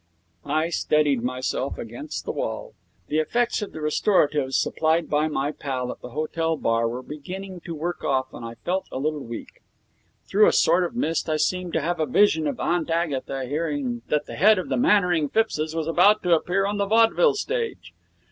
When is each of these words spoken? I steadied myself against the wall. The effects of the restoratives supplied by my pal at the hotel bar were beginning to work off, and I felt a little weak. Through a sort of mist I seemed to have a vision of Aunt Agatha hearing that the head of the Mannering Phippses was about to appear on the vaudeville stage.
I 0.47 0.69
steadied 0.71 1.21
myself 1.21 1.77
against 1.77 2.25
the 2.25 2.31
wall. 2.31 2.73
The 3.09 3.19
effects 3.19 3.61
of 3.61 3.71
the 3.71 3.81
restoratives 3.81 4.57
supplied 4.57 5.11
by 5.11 5.27
my 5.27 5.51
pal 5.51 5.91
at 5.91 6.01
the 6.01 6.09
hotel 6.09 6.57
bar 6.57 6.87
were 6.89 7.03
beginning 7.03 7.59
to 7.65 7.75
work 7.75 8.03
off, 8.03 8.33
and 8.33 8.43
I 8.43 8.55
felt 8.65 8.87
a 8.91 8.97
little 8.97 9.23
weak. 9.23 9.61
Through 10.25 10.47
a 10.47 10.53
sort 10.53 10.85
of 10.85 10.95
mist 10.95 11.29
I 11.29 11.37
seemed 11.37 11.73
to 11.73 11.81
have 11.81 11.99
a 11.99 12.07
vision 12.07 12.47
of 12.47 12.59
Aunt 12.59 12.89
Agatha 12.89 13.45
hearing 13.45 14.01
that 14.07 14.25
the 14.25 14.33
head 14.37 14.57
of 14.57 14.69
the 14.69 14.75
Mannering 14.77 15.29
Phippses 15.29 15.75
was 15.75 15.85
about 15.85 16.23
to 16.23 16.33
appear 16.33 16.65
on 16.65 16.79
the 16.79 16.87
vaudeville 16.87 17.35
stage. 17.35 17.93